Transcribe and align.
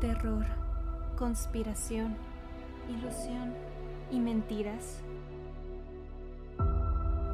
Terror, 0.00 0.46
conspiración, 1.18 2.16
ilusión 2.88 3.52
y 4.10 4.18
mentiras 4.18 5.02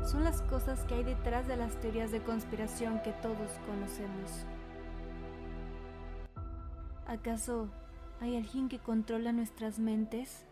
son 0.05 0.25
las 0.25 0.43
cosas 0.43 0.83
que 0.85 0.95
hay 0.95 1.05
detrás 1.05 1.47
de 1.47 1.57
las 1.57 1.81
teorías 1.81 2.11
de 2.11 2.21
conspiración 2.21 3.01
que 3.03 3.13
todos 3.13 3.53
conocemos. 3.67 4.47
¿Acaso 7.07 7.69
hay 8.21 8.37
alguien 8.37 8.69
que 8.69 8.81
controla 8.81 9.31
nuestras 9.31 9.79
mentes? 9.79 10.45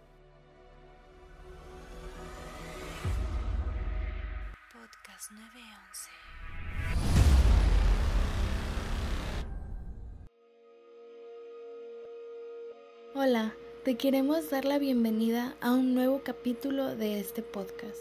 Hola, 13.27 13.55
te 13.85 13.95
queremos 13.95 14.51
dar 14.51 14.67
la 14.67 14.79
bienvenida 14.79 15.57
a 15.63 15.73
un 15.73 15.95
nuevo 15.95 16.21
capítulo 16.23 16.95
de 16.95 17.21
este 17.21 17.41
podcast. 17.41 17.97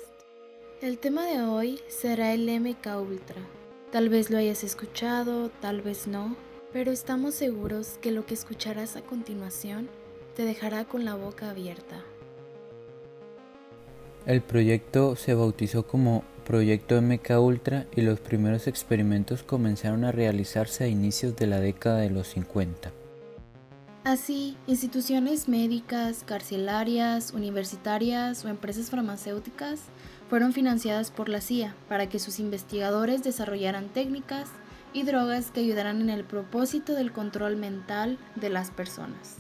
El 0.82 0.98
tema 0.98 1.26
de 1.26 1.42
hoy 1.42 1.80
será 1.88 2.34
el 2.34 2.50
MK 2.60 2.86
Ultra. 3.02 3.42
Tal 3.90 4.10
vez 4.10 4.30
lo 4.30 4.38
hayas 4.38 4.66
escuchado, 4.66 5.50
tal 5.62 5.82
vez 5.82 6.08
no, 6.08 6.36
pero 6.74 6.92
estamos 6.92 7.36
seguros 7.36 7.98
que 8.02 8.12
lo 8.12 8.26
que 8.26 8.34
escucharás 8.34 8.98
a 8.98 9.02
continuación 9.02 9.88
te 10.36 10.44
dejará 10.44 10.84
con 10.84 11.06
la 11.06 11.16
boca 11.16 11.52
abierta. 11.52 12.04
El 14.26 14.42
proyecto 14.42 15.16
se 15.16 15.36
bautizó 15.36 15.88
como 15.88 16.26
Proyecto 16.46 17.02
MK 17.02 17.30
Ultra 17.40 17.88
y 17.96 18.02
los 18.02 18.20
primeros 18.20 18.68
experimentos 18.68 19.42
comenzaron 19.42 20.04
a 20.04 20.12
realizarse 20.12 20.84
a 20.84 20.88
inicios 20.88 21.34
de 21.38 21.48
la 21.48 21.62
década 21.62 22.00
de 22.00 22.10
los 22.10 22.28
50. 22.28 22.92
Así, 24.04 24.58
instituciones 24.68 25.48
médicas, 25.48 26.24
carcelarias, 26.26 27.32
universitarias 27.32 28.44
o 28.44 28.50
empresas 28.50 28.90
farmacéuticas 28.90 29.80
fueron 30.30 30.52
financiadas 30.52 31.10
por 31.10 31.30
la 31.30 31.40
CIA 31.40 31.74
para 31.88 32.10
que 32.10 32.20
sus 32.20 32.40
investigadores 32.40 33.24
desarrollaran 33.24 33.88
técnicas 33.88 34.50
y 34.92 35.04
drogas 35.04 35.52
que 35.52 35.62
ayudaran 35.62 36.02
en 36.02 36.10
el 36.10 36.26
propósito 36.26 36.96
del 36.96 37.14
control 37.14 37.56
mental 37.56 38.18
de 38.36 38.50
las 38.50 38.72
personas. 38.72 39.38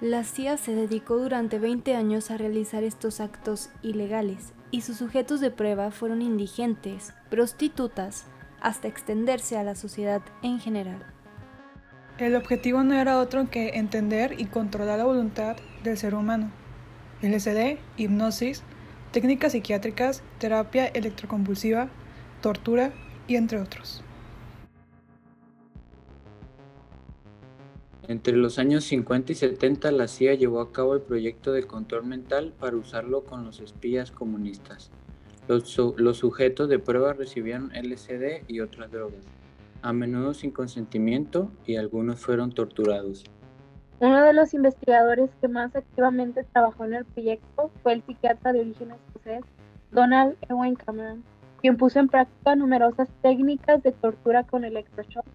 La 0.00 0.22
CIA 0.22 0.56
se 0.56 0.76
dedicó 0.76 1.16
durante 1.16 1.58
20 1.58 1.96
años 1.96 2.30
a 2.30 2.36
realizar 2.36 2.84
estos 2.84 3.18
actos 3.18 3.70
ilegales 3.82 4.52
y 4.70 4.82
sus 4.82 4.98
sujetos 4.98 5.40
de 5.40 5.50
prueba 5.50 5.90
fueron 5.90 6.22
indigentes, 6.22 7.12
prostitutas, 7.28 8.26
hasta 8.60 8.86
extenderse 8.86 9.58
a 9.58 9.64
la 9.64 9.74
sociedad 9.74 10.22
en 10.42 10.60
general. 10.60 11.13
El 12.16 12.36
objetivo 12.36 12.84
no 12.84 12.94
era 12.94 13.18
otro 13.18 13.50
que 13.50 13.70
entender 13.70 14.40
y 14.40 14.44
controlar 14.44 14.98
la 14.98 15.04
voluntad 15.04 15.56
del 15.82 15.98
ser 15.98 16.14
humano. 16.14 16.52
LSD, 17.22 17.76
hipnosis, 17.96 18.62
técnicas 19.10 19.50
psiquiátricas, 19.50 20.22
terapia 20.38 20.86
electroconvulsiva, 20.86 21.88
tortura 22.40 22.92
y 23.26 23.34
entre 23.34 23.58
otros. 23.58 24.04
Entre 28.06 28.36
los 28.36 28.60
años 28.60 28.84
50 28.84 29.32
y 29.32 29.34
70 29.34 29.90
la 29.90 30.06
CIA 30.06 30.34
llevó 30.34 30.60
a 30.60 30.70
cabo 30.70 30.94
el 30.94 31.00
proyecto 31.00 31.52
de 31.52 31.64
control 31.64 32.06
mental 32.06 32.52
para 32.60 32.76
usarlo 32.76 33.24
con 33.24 33.44
los 33.44 33.58
espías 33.58 34.12
comunistas. 34.12 34.92
Los, 35.48 35.76
los 35.96 36.18
sujetos 36.18 36.68
de 36.68 36.78
prueba 36.78 37.12
recibieron 37.12 37.72
LSD 37.74 38.44
y 38.46 38.60
otras 38.60 38.92
drogas 38.92 39.24
a 39.84 39.92
menudo 39.92 40.32
sin 40.32 40.50
consentimiento, 40.50 41.50
y 41.66 41.76
algunos 41.76 42.18
fueron 42.18 42.52
torturados. 42.52 43.24
Uno 44.00 44.22
de 44.22 44.32
los 44.32 44.54
investigadores 44.54 45.30
que 45.40 45.48
más 45.48 45.76
activamente 45.76 46.42
trabajó 46.52 46.86
en 46.86 46.94
el 46.94 47.04
proyecto 47.04 47.70
fue 47.82 47.92
el 47.92 48.02
psiquiatra 48.02 48.52
de 48.52 48.60
origen 48.60 48.92
escocés 48.92 49.44
Donald 49.92 50.36
Ewen 50.48 50.74
Cameron, 50.74 51.22
quien 51.60 51.76
puso 51.76 52.00
en 52.00 52.08
práctica 52.08 52.56
numerosas 52.56 53.10
técnicas 53.22 53.82
de 53.82 53.92
tortura 53.92 54.42
con 54.44 54.64
electroshock, 54.64 55.26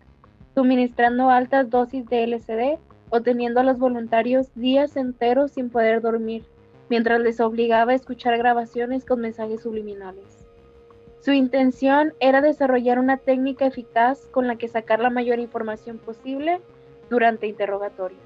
suministrando 0.55 1.29
altas 1.29 1.69
dosis 1.69 2.05
de 2.07 2.25
LSD 2.25 2.79
o 3.11 3.21
teniendo 3.21 3.59
a 3.59 3.63
los 3.63 3.77
voluntarios 3.77 4.53
días 4.55 4.97
enteros 4.97 5.51
sin 5.51 5.69
poder 5.69 6.01
dormir, 6.01 6.43
mientras 6.89 7.21
les 7.21 7.39
obligaba 7.39 7.91
a 7.91 7.95
escuchar 7.95 8.37
grabaciones 8.39 9.05
con 9.05 9.21
mensajes 9.21 9.61
subliminales. 9.61 10.48
Su 11.21 11.31
intención 11.31 12.13
era 12.19 12.41
desarrollar 12.41 12.97
una 12.97 13.17
técnica 13.17 13.65
eficaz 13.65 14.27
con 14.31 14.47
la 14.47 14.55
que 14.55 14.67
sacar 14.67 14.99
la 14.99 15.09
mayor 15.09 15.39
información 15.39 15.97
posible 15.97 16.61
durante 17.09 17.47
interrogatorios. 17.47 18.21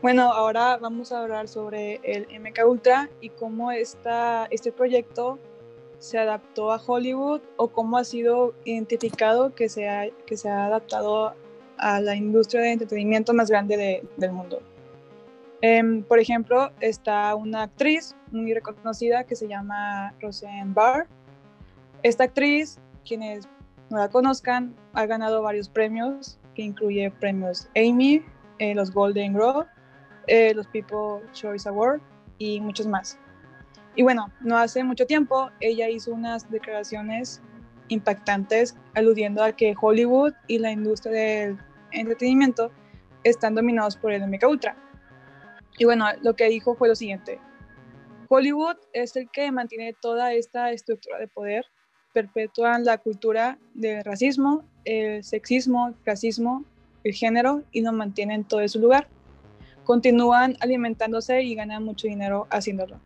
Bueno, 0.00 0.32
ahora 0.32 0.78
vamos 0.78 1.12
a 1.12 1.20
hablar 1.20 1.46
sobre 1.48 2.00
el 2.02 2.26
MK 2.40 2.66
Ultra 2.66 3.10
y 3.20 3.28
cómo 3.28 3.70
esta, 3.70 4.46
este 4.50 4.72
proyecto 4.72 5.38
se 5.98 6.18
adaptó 6.18 6.72
a 6.72 6.80
Hollywood 6.84 7.42
o 7.58 7.68
cómo 7.68 7.98
ha 7.98 8.04
sido 8.04 8.54
identificado 8.64 9.54
que 9.54 9.68
se 9.68 9.86
ha, 9.86 10.08
que 10.24 10.38
se 10.38 10.48
ha 10.48 10.64
adaptado 10.64 11.34
a 11.76 12.00
la 12.00 12.16
industria 12.16 12.62
de 12.62 12.72
entretenimiento 12.72 13.34
más 13.34 13.50
grande 13.50 14.02
del 14.16 14.32
mundo. 14.32 14.62
Em, 15.60 16.02
por 16.02 16.18
ejemplo, 16.18 16.70
está 16.80 17.34
una 17.34 17.64
actriz 17.64 18.16
muy 18.30 18.54
reconocida 18.54 19.24
que 19.24 19.36
se 19.36 19.46
llama 19.46 20.14
Roseanne 20.20 20.72
Barr, 20.72 21.06
esta 22.02 22.24
actriz, 22.24 22.78
quienes 23.06 23.48
no 23.90 23.98
la 23.98 24.08
conozcan, 24.08 24.74
ha 24.94 25.06
ganado 25.06 25.42
varios 25.42 25.68
premios, 25.68 26.38
que 26.54 26.62
incluye 26.62 27.10
premios 27.10 27.68
Amy, 27.76 28.22
eh, 28.58 28.74
los 28.74 28.92
Golden 28.92 29.34
Globe, 29.34 29.66
eh, 30.26 30.54
los 30.54 30.66
People 30.68 31.26
Choice 31.32 31.68
Award 31.68 32.00
y 32.38 32.60
muchos 32.60 32.86
más. 32.86 33.18
Y 33.96 34.02
bueno, 34.02 34.30
no 34.40 34.56
hace 34.56 34.84
mucho 34.84 35.06
tiempo 35.06 35.50
ella 35.60 35.88
hizo 35.88 36.12
unas 36.12 36.48
declaraciones 36.50 37.42
impactantes 37.88 38.76
aludiendo 38.94 39.42
a 39.42 39.52
que 39.52 39.74
Hollywood 39.80 40.32
y 40.46 40.58
la 40.58 40.70
industria 40.70 41.12
del 41.12 41.58
entretenimiento 41.90 42.70
están 43.24 43.54
dominados 43.54 43.96
por 43.96 44.12
el 44.12 44.26
MK 44.26 44.48
Ultra. 44.48 44.76
Y 45.78 45.84
bueno, 45.84 46.06
lo 46.22 46.34
que 46.34 46.48
dijo 46.48 46.74
fue 46.74 46.88
lo 46.88 46.94
siguiente. 46.94 47.40
Hollywood 48.28 48.76
es 48.92 49.16
el 49.16 49.28
que 49.30 49.50
mantiene 49.50 49.92
toda 50.00 50.32
esta 50.34 50.70
estructura 50.70 51.18
de 51.18 51.26
poder 51.26 51.66
perpetúan 52.12 52.84
la 52.84 52.98
cultura 52.98 53.58
del 53.74 54.04
racismo, 54.04 54.64
el 54.84 55.24
sexismo, 55.24 55.88
el 55.88 55.94
clasismo, 55.94 56.64
el 57.04 57.14
género 57.14 57.62
y 57.72 57.82
no 57.82 57.92
mantienen 57.92 58.44
todo 58.44 58.60
en 58.60 58.68
su 58.68 58.80
lugar. 58.80 59.08
Continúan 59.84 60.56
alimentándose 60.60 61.42
y 61.42 61.54
ganan 61.54 61.84
mucho 61.84 62.06
dinero 62.06 62.46
haciéndolo. 62.50 63.00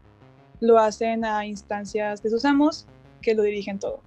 Lo 0.60 0.78
hacen 0.78 1.24
a 1.24 1.46
instancias 1.46 2.22
de 2.22 2.30
sus 2.30 2.44
amos 2.44 2.86
que 3.22 3.34
lo 3.34 3.42
dirigen 3.42 3.78
todo. 3.78 4.00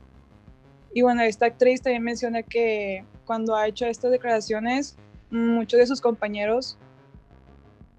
Y 0.94 1.02
bueno, 1.02 1.22
esta 1.22 1.46
actriz 1.46 1.82
también 1.82 2.04
menciona 2.04 2.44
que 2.44 3.04
cuando 3.26 3.56
ha 3.56 3.68
hecho 3.68 3.86
estas 3.86 4.12
declaraciones, 4.12 4.96
muchos 5.30 5.80
de 5.80 5.88
sus 5.88 6.02
compañeros, 6.02 6.78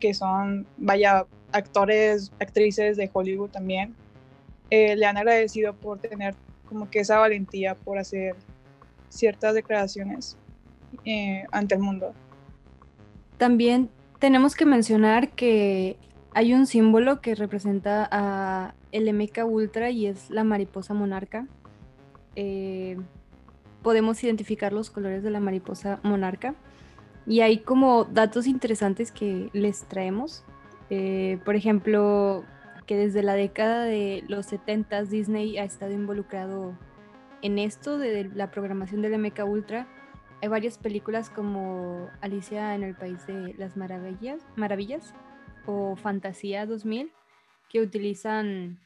que 0.00 0.14
son, 0.14 0.66
vaya, 0.76 1.26
actores, 1.52 2.32
actrices 2.40 2.96
de 2.96 3.10
Hollywood 3.12 3.50
también, 3.50 3.94
eh, 4.70 4.96
le 4.96 5.06
han 5.06 5.16
agradecido 5.16 5.74
por 5.74 5.98
tener 5.98 6.34
como 6.68 6.90
que 6.90 7.00
esa 7.00 7.18
valentía 7.18 7.74
por 7.74 7.98
hacer 7.98 8.36
ciertas 9.08 9.54
declaraciones 9.54 10.36
eh, 11.04 11.44
ante 11.50 11.74
el 11.74 11.80
mundo. 11.80 12.12
También 13.38 13.90
tenemos 14.18 14.54
que 14.54 14.66
mencionar 14.66 15.30
que 15.30 15.96
hay 16.34 16.54
un 16.54 16.66
símbolo 16.66 17.20
que 17.20 17.34
representa 17.34 18.08
a 18.10 18.74
el 18.92 19.12
MK 19.12 19.44
Ultra 19.46 19.90
y 19.90 20.06
es 20.06 20.30
la 20.30 20.44
mariposa 20.44 20.94
monarca. 20.94 21.46
Eh, 22.36 22.96
podemos 23.82 24.22
identificar 24.22 24.72
los 24.72 24.90
colores 24.90 25.22
de 25.22 25.30
la 25.30 25.40
mariposa 25.40 26.00
monarca 26.02 26.54
y 27.26 27.40
hay 27.40 27.58
como 27.58 28.04
datos 28.04 28.46
interesantes 28.46 29.12
que 29.12 29.50
les 29.52 29.84
traemos. 29.84 30.44
Eh, 30.90 31.38
por 31.44 31.54
ejemplo, 31.56 32.44
que 32.88 32.96
desde 32.96 33.22
la 33.22 33.34
década 33.34 33.84
de 33.84 34.24
los 34.28 34.46
70 34.46 35.04
Disney 35.04 35.58
ha 35.58 35.64
estado 35.64 35.92
involucrado 35.92 36.76
en 37.42 37.58
esto 37.58 37.98
de 37.98 38.24
la 38.34 38.50
programación 38.50 39.02
del 39.02 39.18
MK 39.18 39.44
Ultra. 39.44 39.86
Hay 40.40 40.48
varias 40.48 40.78
películas 40.78 41.28
como 41.28 42.08
Alicia 42.22 42.74
en 42.74 42.82
el 42.82 42.94
País 42.94 43.26
de 43.26 43.54
las 43.58 43.76
Maravillas, 43.76 44.40
Maravillas 44.56 45.14
o 45.66 45.96
Fantasía 45.96 46.64
2000 46.64 47.12
que 47.68 47.82
utilizan 47.82 48.80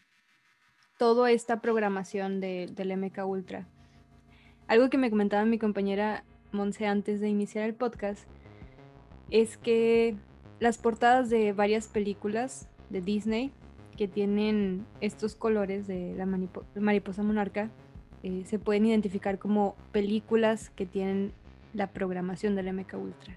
toda 0.99 1.31
esta 1.31 1.61
programación 1.61 2.41
del 2.41 2.97
MK 2.97 3.25
Ultra. 3.25 3.69
Algo 4.67 4.91
que 4.91 4.99
me 4.99 5.11
comentaba 5.11 5.45
mi 5.45 5.61
compañera 5.61 6.25
Monse 6.51 6.89
antes 6.89 7.21
de 7.21 7.29
iniciar 7.29 7.67
el 7.67 7.75
podcast 7.75 8.27
es 9.31 9.57
que 9.57 10.17
las 10.59 10.77
portadas 10.79 11.31
de 11.31 11.53
varias 11.53 11.87
películas 11.87 12.69
de 12.91 13.01
Disney 13.01 13.53
que 13.97 14.09
tienen 14.09 14.87
estos 15.01 15.35
colores 15.35 15.87
de 15.87 16.15
la 16.17 16.27
mariposa 16.81 17.23
monarca 17.23 17.71
eh, 18.23 18.45
se 18.47 18.59
pueden 18.59 18.87
identificar 18.87 19.39
como 19.39 19.75
películas 19.91 20.71
que 20.71 20.87
tienen 20.87 21.33
la 21.75 21.89
programación 21.89 22.55
del 22.55 22.73
MK 22.73 22.95
Ultra. 22.95 23.37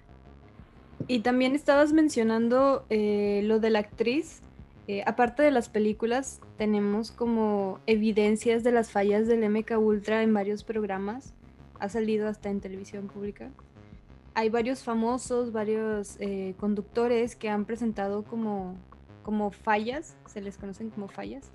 Y 1.08 1.20
también 1.20 1.54
estabas 1.54 1.92
mencionando 1.92 2.84
eh, 2.88 3.42
lo 3.44 3.58
de 3.58 3.70
la 3.70 3.80
actriz. 3.80 4.42
Eh, 4.86 5.02
aparte 5.04 5.42
de 5.42 5.50
las 5.50 5.68
películas, 5.68 6.40
tenemos 6.56 7.10
como 7.10 7.80
evidencias 7.86 8.62
de 8.62 8.70
las 8.70 8.92
fallas 8.92 9.26
del 9.26 9.48
MK 9.50 9.72
Ultra 9.78 10.22
en 10.22 10.32
varios 10.32 10.62
programas. 10.62 11.34
Ha 11.80 11.88
salido 11.88 12.28
hasta 12.28 12.50
en 12.50 12.60
televisión 12.60 13.08
pública. 13.08 13.50
Hay 14.34 14.50
varios 14.50 14.84
famosos, 14.84 15.50
varios 15.50 16.18
conductores 16.58 17.36
que 17.36 17.48
han 17.48 17.64
presentado 17.64 18.22
como, 18.22 18.76
como 19.26 19.50
fallas, 19.50 20.16
se 20.26 20.40
les 20.40 20.56
conocen 20.56 20.90
como 20.90 21.08
fallas. 21.08 21.50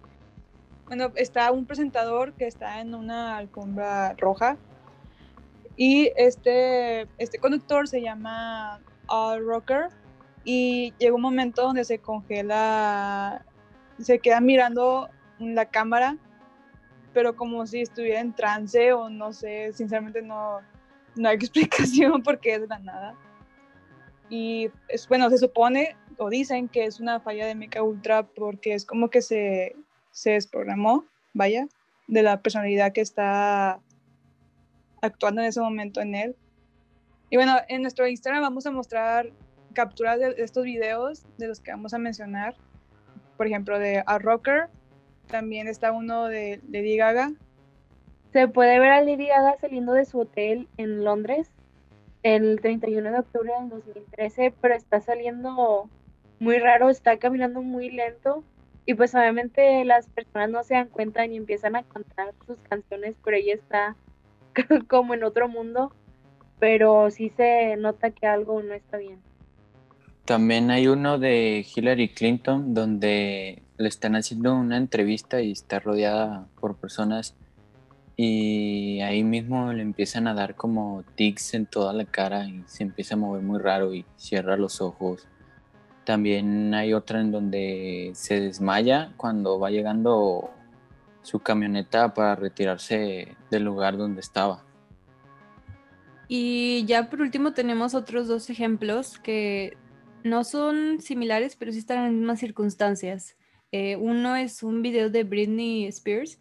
Bueno, 0.87 1.13
está 1.15 1.49
un 1.53 1.65
presentador 1.65 2.33
que 2.33 2.45
está 2.45 2.81
en 2.81 2.93
una 2.93 3.37
alfombra 3.37 4.13
roja 4.17 4.57
y 5.77 6.11
este, 6.17 7.07
este 7.17 7.39
conductor 7.39 7.87
se 7.87 8.01
llama 8.01 8.81
All 9.07 9.45
Rocker 9.45 9.87
y 10.43 10.93
llega 10.99 11.15
un 11.15 11.21
momento 11.21 11.61
donde 11.61 11.85
se 11.85 11.97
congela, 11.97 13.45
se 13.99 14.19
queda 14.19 14.41
mirando 14.41 15.09
la 15.39 15.63
cámara, 15.63 16.17
pero 17.13 17.37
como 17.37 17.65
si 17.65 17.79
estuviera 17.79 18.19
en 18.19 18.33
trance 18.33 18.91
o 18.91 19.09
no 19.09 19.31
sé, 19.31 19.71
sinceramente 19.71 20.21
no, 20.21 20.59
no 21.15 21.29
hay 21.29 21.35
explicación 21.37 22.21
porque 22.21 22.55
es 22.55 22.61
de 22.61 22.67
la 22.67 22.79
nada. 22.79 23.15
Y 24.29 24.69
es, 24.89 25.07
bueno, 25.07 25.29
se 25.29 25.37
supone 25.37 25.95
o 26.21 26.29
dicen 26.29 26.69
que 26.69 26.85
es 26.85 26.99
una 26.99 27.19
falla 27.19 27.47
de 27.47 27.55
Mecha 27.55 27.81
Ultra 27.81 28.21
porque 28.21 28.75
es 28.75 28.85
como 28.85 29.09
que 29.09 29.23
se, 29.23 29.75
se 30.11 30.33
desprogramó, 30.33 31.03
vaya, 31.33 31.67
de 32.07 32.21
la 32.21 32.43
personalidad 32.43 32.93
que 32.93 33.01
está 33.01 33.79
actuando 35.01 35.41
en 35.41 35.47
ese 35.47 35.61
momento 35.61 35.99
en 35.99 36.13
él. 36.13 36.35
Y 37.31 37.37
bueno, 37.37 37.55
en 37.69 37.81
nuestro 37.81 38.07
Instagram 38.07 38.43
vamos 38.43 38.67
a 38.67 38.71
mostrar 38.71 39.31
capturas 39.73 40.19
de, 40.19 40.35
estos 40.37 40.63
videos 40.63 41.25
de 41.39 41.47
los 41.47 41.59
que 41.59 41.71
vamos 41.71 41.95
a 41.95 41.97
mencionar. 41.97 42.53
Por 43.35 43.47
ejemplo, 43.47 43.79
de 43.79 44.03
A 44.05 44.19
Rocker. 44.19 44.69
También 45.25 45.67
está 45.67 45.91
uno 45.91 46.25
de 46.25 46.61
Lady 46.69 46.97
Gaga. 46.97 47.31
Se 48.31 48.47
puede 48.47 48.79
ver 48.79 48.91
a 48.91 49.01
Lady 49.01 49.25
Gaga 49.25 49.57
saliendo 49.59 49.93
de 49.93 50.05
su 50.05 50.19
hotel 50.19 50.67
en 50.77 51.03
Londres 51.03 51.49
el 52.21 52.61
31 52.61 53.11
de 53.11 53.17
octubre 53.17 53.51
del 53.59 53.69
2013, 53.69 54.53
pero 54.61 54.75
está 54.75 55.01
saliendo 55.01 55.89
muy 56.41 56.57
raro, 56.57 56.89
está 56.89 57.17
caminando 57.17 57.61
muy 57.61 57.91
lento 57.91 58.43
y 58.87 58.95
pues 58.95 59.13
obviamente 59.13 59.85
las 59.85 60.07
personas 60.07 60.49
no 60.49 60.63
se 60.63 60.73
dan 60.73 60.87
cuenta 60.87 61.25
ni 61.27 61.37
empiezan 61.37 61.75
a 61.75 61.83
cantar 61.83 62.33
sus 62.47 62.57
canciones, 62.67 63.15
pero 63.23 63.37
ella 63.37 63.53
está 63.53 63.95
como 64.89 65.13
en 65.13 65.23
otro 65.23 65.47
mundo, 65.47 65.93
pero 66.59 67.11
sí 67.11 67.29
se 67.37 67.77
nota 67.77 68.09
que 68.09 68.25
algo 68.25 68.59
no 68.63 68.73
está 68.73 68.97
bien. 68.97 69.19
También 70.25 70.71
hay 70.71 70.87
uno 70.87 71.19
de 71.19 71.63
Hillary 71.75 72.09
Clinton 72.09 72.73
donde 72.73 73.61
le 73.77 73.87
están 73.87 74.15
haciendo 74.15 74.55
una 74.55 74.77
entrevista 74.77 75.41
y 75.41 75.51
está 75.51 75.79
rodeada 75.79 76.47
por 76.59 76.75
personas 76.75 77.35
y 78.15 78.99
ahí 79.01 79.23
mismo 79.23 79.73
le 79.73 79.83
empiezan 79.83 80.27
a 80.27 80.33
dar 80.33 80.55
como 80.55 81.03
tics 81.13 81.53
en 81.53 81.67
toda 81.67 81.93
la 81.93 82.05
cara 82.05 82.47
y 82.47 82.63
se 82.65 82.81
empieza 82.81 83.13
a 83.13 83.17
mover 83.17 83.43
muy 83.43 83.59
raro 83.59 83.93
y 83.93 84.05
cierra 84.15 84.57
los 84.57 84.81
ojos. 84.81 85.27
También 86.05 86.73
hay 86.73 86.93
otra 86.93 87.21
en 87.21 87.31
donde 87.31 88.11
se 88.15 88.39
desmaya 88.39 89.13
cuando 89.17 89.59
va 89.59 89.69
llegando 89.69 90.49
su 91.21 91.39
camioneta 91.39 92.13
para 92.13 92.35
retirarse 92.35 93.35
del 93.49 93.63
lugar 93.63 93.97
donde 93.97 94.21
estaba. 94.21 94.63
Y 96.27 96.85
ya 96.85 97.09
por 97.09 97.21
último 97.21 97.53
tenemos 97.53 97.93
otros 97.93 98.27
dos 98.27 98.49
ejemplos 98.49 99.19
que 99.19 99.77
no 100.23 100.43
son 100.43 101.01
similares, 101.01 101.55
pero 101.55 101.71
sí 101.71 101.79
están 101.79 101.97
en 101.97 102.03
las 102.05 102.13
mismas 102.13 102.39
circunstancias. 102.39 103.35
Eh, 103.71 103.95
uno 103.95 104.35
es 104.35 104.63
un 104.63 104.81
video 104.81 105.09
de 105.09 105.23
Britney 105.23 105.85
Spears 105.87 106.39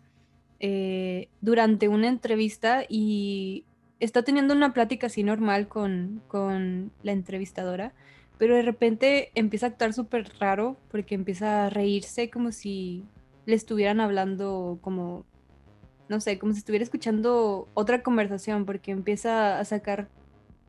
eh, 0.59 1.29
durante 1.41 1.89
una 1.89 2.09
entrevista 2.09 2.85
y 2.89 3.65
está 3.99 4.23
teniendo 4.23 4.55
una 4.55 4.73
plática 4.73 5.07
así 5.07 5.23
normal 5.23 5.69
con, 5.69 6.23
con 6.29 6.93
la 7.03 7.13
entrevistadora, 7.13 7.93
pero 8.41 8.57
de 8.57 8.63
repente 8.63 9.33
empieza 9.35 9.67
a 9.67 9.69
actuar 9.69 9.93
súper 9.93 10.33
raro 10.41 10.79
porque 10.91 11.15
empieza 11.15 11.67
a 11.67 11.69
reírse 11.69 12.31
como 12.31 12.53
si 12.53 13.05
le 13.45 13.55
estuvieran 13.55 14.01
hablando 14.01 14.79
como, 14.81 15.27
no 16.09 16.21
sé, 16.23 16.39
como 16.39 16.55
si 16.55 16.61
estuviera 16.61 16.83
escuchando 16.83 17.69
otra 17.75 18.03
conversación, 18.03 18.65
porque 18.65 18.93
empieza 18.93 19.61
a 19.61 19.65
sacar 19.67 20.09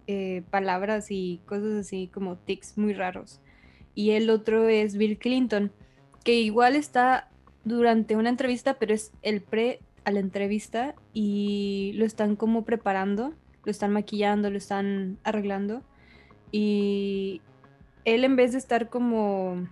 eh, 0.07 0.43
palabras 0.49 1.11
y 1.11 1.39
cosas 1.45 1.71
así 1.75 2.09
como 2.13 2.35
tics 2.35 2.77
muy 2.77 2.91
raros. 2.91 3.39
Y 3.95 4.11
el 4.11 4.29
otro 4.29 4.67
es 4.67 4.97
Bill 4.97 5.17
Clinton, 5.17 5.71
que 6.25 6.41
igual 6.41 6.75
está 6.75 7.29
durante 7.63 8.17
una 8.17 8.27
entrevista, 8.27 8.73
pero 8.79 8.93
es 8.93 9.13
el 9.21 9.39
pre 9.39 9.79
a 10.03 10.11
la 10.11 10.19
entrevista 10.19 10.93
y 11.13 11.93
lo 11.95 12.03
están 12.03 12.35
como 12.35 12.65
preparando, 12.65 13.33
lo 13.63 13.71
están 13.71 13.93
maquillando, 13.93 14.49
lo 14.49 14.57
están 14.57 15.19
arreglando. 15.23 15.83
Y 16.51 17.41
él 18.05 18.23
en 18.23 18.35
vez 18.35 18.51
de 18.51 18.57
estar 18.57 18.89
como 18.89 19.67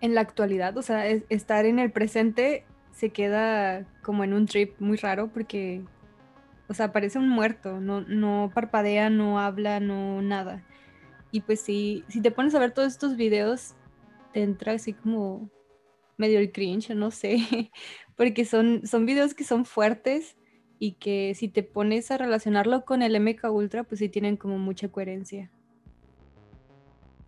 en 0.00 0.14
la 0.14 0.22
actualidad, 0.22 0.76
o 0.76 0.82
sea, 0.82 1.06
estar 1.06 1.66
en 1.66 1.78
el 1.78 1.92
presente 1.92 2.64
se 2.92 3.10
queda 3.10 3.86
como 4.02 4.24
en 4.24 4.34
un 4.34 4.46
trip 4.46 4.78
muy 4.80 4.96
raro 4.96 5.28
porque, 5.28 5.82
o 6.68 6.74
sea, 6.74 6.92
parece 6.92 7.18
un 7.18 7.28
muerto, 7.28 7.80
no, 7.80 8.00
no 8.02 8.50
parpadea, 8.54 9.10
no 9.10 9.38
habla, 9.38 9.80
no 9.80 10.22
nada. 10.22 10.64
Y 11.30 11.42
pues 11.42 11.60
sí, 11.60 12.04
si 12.08 12.20
te 12.20 12.30
pones 12.30 12.54
a 12.54 12.58
ver 12.58 12.72
todos 12.72 12.92
estos 12.92 13.16
videos, 13.16 13.74
te 14.32 14.42
entra 14.42 14.72
así 14.72 14.92
como 14.92 15.50
medio 16.16 16.38
el 16.38 16.52
cringe, 16.52 16.90
no 16.90 17.10
sé, 17.10 17.38
porque 18.16 18.44
son, 18.44 18.86
son 18.86 19.06
videos 19.06 19.34
que 19.34 19.44
son 19.44 19.64
fuertes 19.64 20.36
y 20.78 20.92
que 20.92 21.34
si 21.34 21.48
te 21.48 21.62
pones 21.62 22.10
a 22.10 22.18
relacionarlo 22.18 22.84
con 22.84 23.02
el 23.02 23.14
MK 23.14 23.44
Ultra, 23.50 23.84
pues 23.84 23.98
sí 23.98 24.08
tienen 24.08 24.36
como 24.36 24.58
mucha 24.58 24.88
coherencia. 24.88 25.50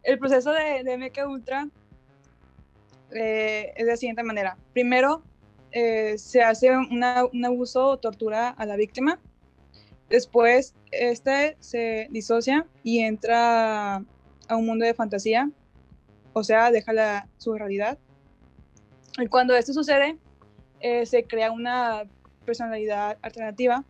El 0.03 0.19
proceso 0.19 0.53
de, 0.53 0.83
de 0.83 1.27
Ultra 1.27 1.69
eh, 3.13 3.73
es 3.77 3.85
de 3.85 3.91
la 3.91 3.97
siguiente 3.97 4.23
manera. 4.23 4.57
Primero, 4.73 5.23
eh, 5.71 6.19
se 6.19 6.43
hace 6.43 6.77
un 6.77 7.45
abuso 7.45 7.87
o 7.87 7.97
tortura 7.99 8.49
a 8.51 8.67
la 8.67 8.77
víctima. 8.77 9.19
Después, 10.09 10.75
este 10.91 11.57
se 11.61 12.09
disocia 12.11 12.67
y 12.83 13.01
entra 13.01 13.97
a 13.97 14.57
un 14.57 14.67
mundo 14.67 14.85
de 14.85 14.93
fantasía, 14.93 15.51
o 16.35 16.45
sea, 16.45 16.71
deja 16.71 16.93
la, 16.93 17.29
su 17.39 17.55
realidad. 17.55 17.99
Y 19.19 19.27
cuando 19.27 19.55
esto 19.55 19.73
sucede, 19.73 20.19
eh, 20.81 21.07
se 21.07 21.25
crea 21.25 21.53
una 21.53 22.05
personalidad 22.45 23.19
alternativa 23.23 23.85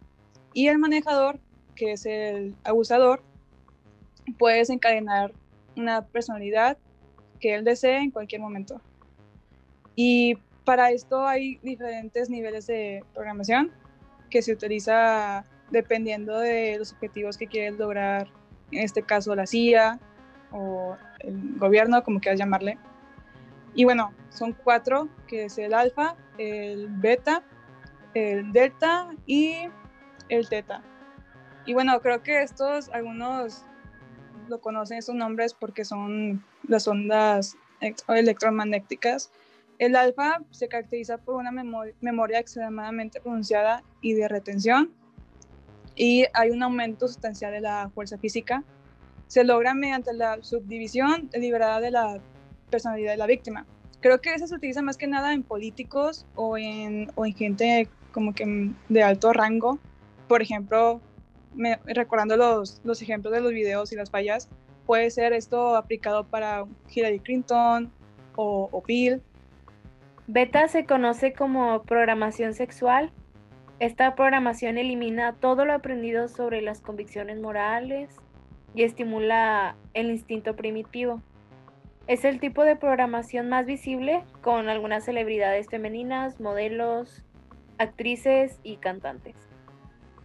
y 0.52 0.68
el 0.68 0.78
manejador, 0.78 1.40
que 1.74 1.92
es 1.92 2.06
el 2.06 2.54
abusador, 2.64 3.22
puede 4.38 4.58
desencadenar 4.58 5.32
una 5.76 6.06
personalidad 6.06 6.78
que 7.40 7.54
él 7.54 7.64
desee 7.64 7.98
en 7.98 8.10
cualquier 8.10 8.40
momento. 8.40 8.80
Y 9.94 10.38
para 10.64 10.90
esto 10.90 11.26
hay 11.26 11.56
diferentes 11.62 12.30
niveles 12.30 12.66
de 12.66 13.04
programación 13.14 13.72
que 14.30 14.42
se 14.42 14.52
utiliza 14.52 15.44
dependiendo 15.70 16.38
de 16.38 16.76
los 16.78 16.92
objetivos 16.92 17.36
que 17.36 17.46
quiere 17.46 17.72
lograr, 17.72 18.28
en 18.70 18.80
este 18.80 19.02
caso 19.02 19.34
la 19.34 19.46
CIA 19.46 19.98
o 20.52 20.96
el 21.20 21.58
gobierno, 21.58 22.02
como 22.02 22.20
quieras 22.20 22.38
llamarle. 22.38 22.78
Y 23.74 23.84
bueno, 23.84 24.12
son 24.28 24.52
cuatro, 24.52 25.08
que 25.26 25.46
es 25.46 25.58
el 25.58 25.74
alfa, 25.74 26.14
el 26.38 26.88
beta, 26.88 27.42
el 28.14 28.52
delta 28.52 29.10
y 29.26 29.68
el 30.28 30.48
teta. 30.48 30.82
Y 31.64 31.74
bueno, 31.74 32.00
creo 32.00 32.22
que 32.22 32.42
estos, 32.42 32.88
algunos 32.90 33.64
lo 34.52 34.60
conocen 34.60 34.98
estos 34.98 35.14
nombres 35.14 35.54
porque 35.54 35.84
son 35.84 36.44
las 36.68 36.86
ondas 36.86 37.56
electromagnéticas 38.08 39.32
el 39.82 39.96
alfa 39.96 40.40
se 40.52 40.68
caracteriza 40.68 41.18
por 41.18 41.34
una 41.34 41.50
memoria 41.50 42.38
extremadamente 42.38 43.20
pronunciada 43.20 43.82
y 44.00 44.12
de 44.12 44.28
retención, 44.28 44.92
y 45.96 46.24
hay 46.34 46.50
un 46.50 46.62
aumento 46.62 47.08
sustancial 47.08 47.50
de 47.50 47.62
la 47.62 47.90
fuerza 47.92 48.16
física. 48.16 48.62
Se 49.26 49.42
logra 49.42 49.74
mediante 49.74 50.12
la 50.12 50.40
subdivisión 50.40 51.28
deliberada 51.30 51.80
de 51.80 51.90
la 51.90 52.20
personalidad 52.70 53.10
de 53.10 53.16
la 53.16 53.26
víctima. 53.26 53.66
Creo 54.00 54.20
que 54.20 54.32
eso 54.32 54.46
se 54.46 54.54
utiliza 54.54 54.82
más 54.82 54.96
que 54.96 55.08
nada 55.08 55.32
en 55.32 55.42
políticos 55.42 56.26
o 56.36 56.56
en, 56.56 57.10
o 57.16 57.26
en 57.26 57.34
gente 57.34 57.88
como 58.12 58.34
que 58.34 58.70
de 58.88 59.02
alto 59.02 59.32
rango. 59.32 59.80
Por 60.28 60.42
ejemplo, 60.42 61.00
recordando 61.86 62.36
los, 62.36 62.80
los 62.84 63.02
ejemplos 63.02 63.32
de 63.32 63.40
los 63.40 63.52
videos 63.52 63.92
y 63.92 63.96
las 63.96 64.10
fallas, 64.10 64.48
puede 64.86 65.10
ser 65.10 65.32
esto 65.32 65.76
aplicado 65.76 66.24
para 66.24 66.64
Hillary 66.92 67.20
Clinton 67.20 67.92
o, 68.36 68.68
o 68.72 68.82
Bill 68.82 69.22
Beta 70.26 70.68
se 70.68 70.86
conoce 70.86 71.32
como 71.32 71.82
programación 71.82 72.54
sexual. 72.54 73.10
Esta 73.80 74.14
programación 74.14 74.78
elimina 74.78 75.34
todo 75.34 75.64
lo 75.64 75.72
aprendido 75.74 76.28
sobre 76.28 76.62
las 76.62 76.80
convicciones 76.80 77.40
morales, 77.40 78.08
y 78.74 78.84
estimula 78.84 79.76
el 79.94 80.10
instinto 80.10 80.56
primitivo. 80.56 81.20
Es 82.06 82.24
el 82.24 82.40
tipo 82.40 82.64
de 82.64 82.76
programación 82.76 83.48
más 83.48 83.66
visible 83.66 84.24
con 84.40 84.68
algunas 84.68 85.04
celebridades 85.04 85.68
femeninas, 85.68 86.40
modelos, 86.40 87.24
actrices 87.78 88.58
y 88.62 88.76
cantantes. 88.76 89.36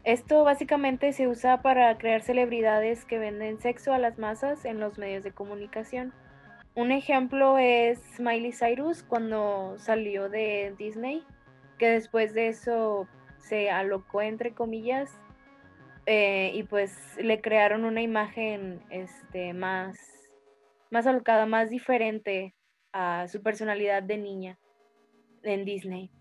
Esto 0.07 0.45
básicamente 0.45 1.11
se 1.11 1.27
usa 1.27 1.61
para 1.61 1.97
crear 1.97 2.21
celebridades 2.21 3.03
que 3.03 3.19
venden 3.19 3.59
sexo 3.59 3.91
a 3.91 3.97
las 3.97 4.17
masas 4.17 4.63
en 4.63 4.79
los 4.79 4.97
medios 4.97 5.21
de 5.21 5.33
comunicación. 5.33 6.13
Un 6.75 6.93
ejemplo 6.93 7.57
es 7.57 7.99
Miley 8.17 8.53
Cyrus 8.53 9.03
cuando 9.03 9.75
salió 9.79 10.29
de 10.29 10.73
Disney, 10.77 11.25
que 11.77 11.89
después 11.89 12.33
de 12.33 12.47
eso 12.47 13.05
se 13.37 13.69
alocó 13.69 14.21
entre 14.21 14.53
comillas 14.53 15.11
eh, 16.05 16.51
y 16.53 16.63
pues 16.63 17.17
le 17.17 17.41
crearon 17.41 17.83
una 17.83 18.01
imagen 18.01 18.81
este, 18.89 19.53
más, 19.53 19.99
más 20.89 21.05
alocada, 21.05 21.45
más 21.45 21.69
diferente 21.69 22.55
a 22.93 23.27
su 23.27 23.43
personalidad 23.43 24.03
de 24.03 24.15
niña 24.15 24.57
en 25.43 25.65
Disney. 25.65 26.11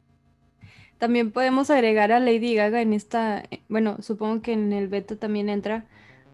También 0.98 1.30
podemos 1.30 1.70
agregar 1.70 2.10
a 2.12 2.20
Lady 2.20 2.54
Gaga 2.54 2.80
en 2.80 2.92
esta, 2.92 3.42
eh, 3.50 3.60
bueno, 3.68 3.98
supongo 4.00 4.40
que 4.40 4.52
en 4.52 4.72
el 4.72 4.88
beta 4.88 5.16
también 5.16 5.48
entra, 5.48 5.84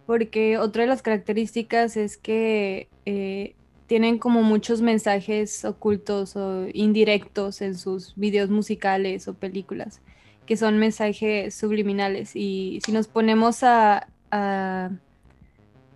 porque 0.07 0.59
otra 0.59 0.83
de 0.83 0.89
las 0.89 1.03
características 1.03 1.97
es 1.97 2.17
que 2.17 2.89
eh, 3.05 3.55
tienen 3.87 4.19
como 4.19 4.43
muchos 4.43 4.81
mensajes 4.81 5.65
ocultos 5.65 6.37
o 6.37 6.67
indirectos 6.73 7.61
en 7.61 7.77
sus 7.77 8.15
videos 8.17 8.51
musicales 8.51 9.27
o 9.29 9.35
películas, 9.35 10.01
que 10.47 10.57
son 10.57 10.79
mensajes 10.79 11.55
subliminales. 11.55 12.37
Y 12.37 12.81
si 12.85 12.93
nos 12.93 13.09
ponemos 13.09 13.63
a, 13.63 14.09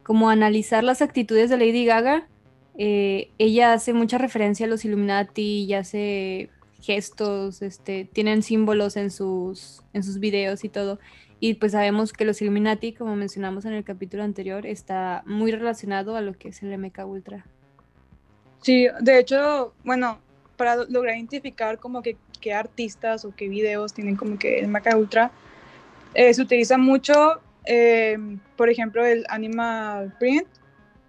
como 0.03 0.29
analizar 0.29 0.85
las 0.85 1.03
actitudes 1.03 1.49
de 1.51 1.57
Lady 1.57 1.85
Gaga, 1.87 2.27
eh, 2.77 3.31
ella 3.39 3.73
hace 3.73 3.95
mucha 3.95 4.19
referencia 4.19 4.67
a 4.67 4.69
los 4.69 4.85
Illuminati 4.85 5.65
y 5.65 5.73
hace 5.73 6.51
gestos, 6.87 7.63
este, 7.63 8.09
tienen 8.11 8.43
símbolos 8.43 8.97
en 8.97 9.11
sus, 9.11 9.83
en 9.93 10.05
sus 10.05 10.21
videos 10.21 10.65
y 10.65 10.69
todo. 10.69 11.01
Y 11.41 11.55
pues 11.55 11.73
sabemos 11.73 12.13
que 12.13 12.25
los 12.25 12.41
Illuminati, 12.41 12.93
como 12.93 13.17
mencionamos 13.17 13.65
en 13.65 13.73
el 13.73 13.85
capítulo 13.85 14.23
anterior, 14.23 14.65
está 14.65 15.23
muy 15.27 15.51
relacionado 15.51 16.17
a 16.17 16.21
lo 16.21 16.33
que 16.33 16.49
es 16.49 16.63
el 16.63 16.79
MK 16.79 17.05
Ultra. 17.05 17.45
Sí, 18.63 18.87
de 19.01 19.19
hecho, 19.19 19.75
bueno, 19.85 20.19
para 20.57 20.77
lograr 20.89 21.17
identificar 21.17 21.79
como 21.79 22.03
que 22.03 22.17
qué 22.41 22.55
artistas 22.55 23.25
o 23.25 23.35
qué 23.35 23.49
videos 23.49 23.93
tienen 23.93 24.17
como 24.17 24.39
que 24.39 24.61
el 24.61 24.69
MK 24.69 24.97
Ultra, 24.97 25.31
eh, 26.15 26.33
se 26.33 26.41
utiliza 26.41 26.79
mucho, 26.79 27.41
eh, 27.67 28.17
por 28.57 28.71
ejemplo, 28.71 29.05
el 29.05 29.27
animal 29.29 30.15
print, 30.19 30.47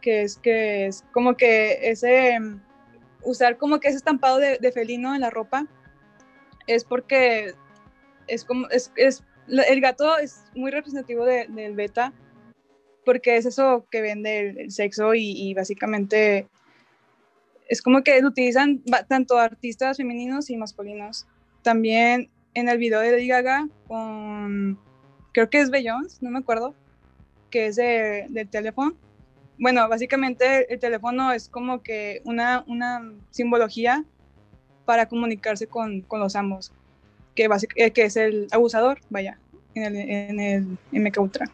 que 0.02 0.24
es 0.24 0.38
que 0.38 0.88
es 0.88 1.06
como 1.14 1.38
que 1.38 1.90
ese 1.90 2.38
usar 3.28 3.58
como 3.58 3.80
que 3.80 3.90
ese 3.90 3.98
estampado 3.98 4.38
de, 4.38 4.72
felino 4.72 5.14
en 5.14 5.22
la 5.22 5.30
ropa 5.30 5.68
es 6.66 6.84
porque 6.86 7.54
es 8.28 8.46
como, 8.46 8.68
es, 8.70 8.92
el 9.48 9.82
gato 9.82 10.18
es 10.18 10.46
muy 10.56 10.72
representativo 10.72 11.26
del 11.26 11.76
beta 11.76 12.14
porque 13.06 13.38
es 13.38 13.46
eso 13.46 13.86
que 13.92 14.02
vende 14.02 14.50
el, 14.50 14.72
sexo 14.72 15.14
y, 15.14 15.54
básicamente 15.54 16.48
es 17.70 17.82
como 17.82 18.02
que 18.02 18.22
lo 18.22 18.30
utilizan 18.30 18.82
tanto 19.10 19.38
artistas 19.38 19.98
femeninos 19.98 20.50
y 20.50 20.56
masculinos. 20.56 21.28
También 21.64 22.30
en 22.54 22.70
el 22.70 22.78
video 22.78 23.02
de 23.02 23.12
Lady 23.12 23.28
Gaga 23.28 23.68
con, 23.88 24.80
creo 25.34 25.50
que 25.50 25.60
es 25.60 25.70
Beyoncé, 25.70 26.18
no 26.22 26.32
me 26.32 26.40
acuerdo, 26.40 26.76
que 27.50 27.68
es 27.68 27.76
de, 27.76 28.28
del 28.30 28.50
teléfono, 28.50 28.96
bueno, 29.58 29.88
básicamente 29.90 30.72
el 30.72 30.80
teléfono 30.80 31.32
es 31.32 31.50
como 31.50 31.82
que 31.82 32.22
una, 32.26 32.64
una 32.68 33.12
simbología 33.32 34.04
para 34.86 35.08
comunicarse 35.08 35.68
con, 35.68 36.02
con 36.02 36.20
los 36.20 36.36
amos, 36.36 36.72
que, 37.36 37.50
eh, 37.76 37.92
que 37.92 38.04
es 38.04 38.18
el 38.18 38.48
abusador, 38.52 39.00
vaya, 39.10 39.40
en 39.76 40.40
el, 40.40 40.78
en 40.92 41.08
el 41.08 41.20
Ultra. 41.20 41.46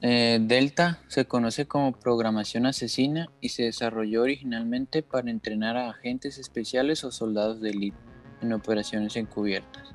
Eh, 0.00 0.38
Delta 0.40 1.00
se 1.08 1.24
conoce 1.24 1.66
como 1.66 1.92
programación 1.92 2.66
asesina 2.66 3.28
y 3.40 3.48
se 3.48 3.64
desarrolló 3.64 4.22
originalmente 4.22 5.02
para 5.02 5.28
entrenar 5.30 5.76
a 5.76 5.90
agentes 5.90 6.38
especiales 6.38 7.02
o 7.02 7.10
soldados 7.10 7.60
de 7.60 7.70
élite 7.70 7.96
en 8.40 8.52
operaciones 8.52 9.16
encubiertas. 9.16 9.90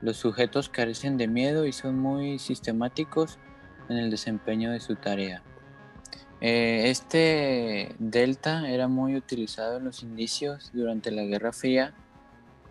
Los 0.00 0.16
sujetos 0.16 0.70
carecen 0.70 1.18
de 1.18 1.28
miedo 1.28 1.66
y 1.66 1.72
son 1.72 1.98
muy 1.98 2.38
sistemáticos 2.38 3.38
en 3.88 3.98
el 3.98 4.10
desempeño 4.10 4.70
de 4.70 4.80
su 4.80 4.96
tarea. 4.96 5.42
Eh, 6.48 6.90
este 6.90 7.96
delta 7.98 8.70
era 8.70 8.86
muy 8.86 9.16
utilizado 9.16 9.78
en 9.78 9.84
los 9.84 10.04
indicios 10.04 10.70
durante 10.72 11.10
la 11.10 11.24
Guerra 11.24 11.52
Fría 11.52 11.92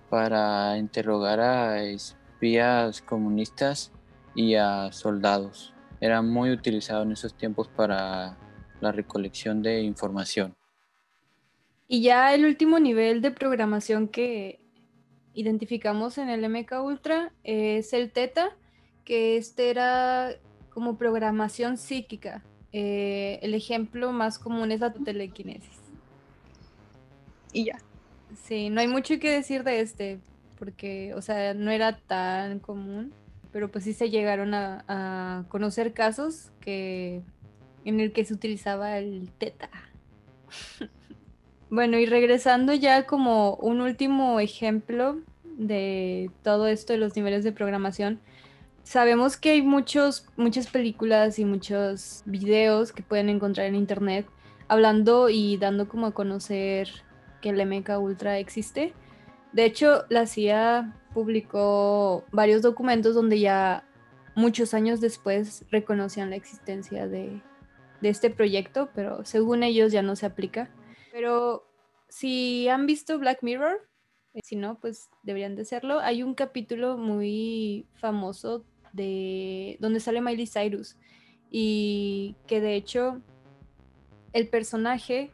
para 0.10 0.77
interrogar 0.77 1.41
a 1.41 1.84
espías 1.84 3.01
comunistas 3.01 3.91
y 4.34 4.55
a 4.55 4.94
soldados. 4.94 5.74
Era 6.00 6.22
muy 6.22 6.51
utilizado 6.51 7.03
en 7.03 7.12
esos 7.12 7.34
tiempos 7.36 7.67
para 7.67 8.38
la 8.79 8.94
recolección 8.94 9.62
de 9.62 9.82
información. 9.82 10.55
Y 11.89 12.01
ya 12.01 12.34
el 12.34 12.46
último 12.46 12.79
nivel 12.79 13.22
de 13.22 13.32
programación 13.32 14.08
que 14.08 14.62
identificamos 15.34 16.17
en 16.17 16.29
el 16.29 16.50
MK 16.50 16.82
Ultra 16.82 17.34
es 17.44 17.91
el 17.91 18.13
Teta, 18.13 18.55
que 19.03 19.36
este 19.36 19.70
era 19.70 20.29
como 20.70 20.98
programación 20.98 21.75
psíquica 21.75 22.41
eh, 22.77 23.39
el 23.41 23.53
ejemplo 23.53 24.12
más 24.12 24.38
común 24.38 24.70
es 24.70 24.82
la 24.82 24.91
telequinesis. 24.91 25.79
Y 27.53 27.63
ya. 27.63 27.77
Sí, 28.44 28.70
no 28.70 28.82
hay 28.82 28.88
mucho 28.89 29.17
que 29.17 29.32
decir 29.32 29.63
de 29.63 29.79
este, 29.79 30.20
porque, 30.60 31.13
o 31.13 31.22
sea, 31.22 31.53
no 31.53 31.72
era 31.72 31.96
tan 31.96 32.60
común, 32.60 33.13
pero 33.53 33.72
pues 33.72 33.86
sí 33.86 33.94
se 33.94 34.10
llegaron 34.10 34.53
a, 34.53 35.46
conocer 35.48 35.94
casos 35.94 36.51
que 36.60 37.22
en 37.86 38.01
el 38.01 38.12
que 38.12 38.25
se 38.25 38.34
utilizaba 38.34 38.98
el 38.98 39.29
teta. 39.38 39.70
bueno, 41.70 41.98
y 41.98 42.05
regresando 42.08 42.74
ya 42.74 43.05
como 43.05 43.55
un 43.55 43.79
último 43.79 44.41
ejemplo 44.41 45.22
de 45.46 46.29
todo 46.44 46.67
esto 46.67 46.91
de 46.91 47.00
los 47.00 47.15
niveles 47.15 47.46
de 47.46 47.53
programación, 47.53 48.20
sabemos 48.85 49.35
que 49.35 49.49
hay 49.49 49.61
muchos, 49.63 50.27
muchas 50.37 50.67
películas 50.67 51.39
y 51.39 51.43
muchos 51.43 52.21
videos 52.25 52.93
que 52.93 53.03
pueden 53.03 53.29
encontrar 53.29 53.65
en 53.67 53.75
internet 53.75 54.27
hablando 54.67 55.27
y 55.29 55.57
dando 55.57 55.89
como 55.89 56.05
a 56.05 56.13
conocer 56.13 56.89
que 57.41 57.49
el 57.49 57.65
MK 57.65 57.99
Ultra 57.99 58.37
existe. 58.37 58.93
De 59.51 59.65
hecho, 59.65 60.05
la 60.09 60.27
CIA 60.27 60.93
publicó 61.13 62.25
varios 62.31 62.61
documentos 62.61 63.15
donde 63.15 63.39
ya 63.39 63.87
muchos 64.35 64.73
años 64.73 65.01
después 65.01 65.65
reconocían 65.71 66.29
la 66.29 66.35
existencia 66.35 67.07
de, 67.07 67.41
de 68.01 68.09
este 68.09 68.29
proyecto, 68.29 68.89
pero 68.93 69.25
según 69.25 69.63
ellos 69.63 69.91
ya 69.91 70.03
no 70.03 70.15
se 70.15 70.27
aplica. 70.27 70.69
Pero 71.11 71.67
si 72.07 72.67
han 72.67 72.85
visto 72.85 73.17
Black 73.17 73.41
Mirror, 73.41 73.81
eh, 74.35 74.41
si 74.43 74.55
no, 74.57 74.79
pues 74.79 75.09
deberían 75.23 75.55
de 75.55 75.65
serlo. 75.65 75.99
Hay 75.99 76.21
un 76.21 76.35
capítulo 76.35 76.97
muy 76.97 77.87
famoso 77.95 78.65
de 78.95 79.77
donde 79.79 79.99
sale 79.99 80.21
Miley 80.21 80.47
Cyrus 80.47 80.95
y 81.51 82.35
que 82.47 82.61
de 82.61 82.75
hecho 82.75 83.21
el 84.33 84.47
personaje 84.47 85.31